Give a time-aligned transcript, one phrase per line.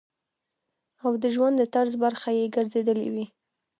[1.03, 3.25] او د ژوند د طرز برخه ئې ګرځېدلي وي-